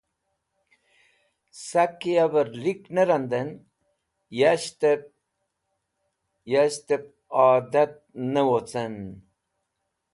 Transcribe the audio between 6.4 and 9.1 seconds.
yashtẽb adat ne wocẽn